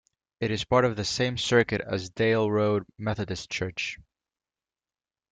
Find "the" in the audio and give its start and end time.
0.95-1.05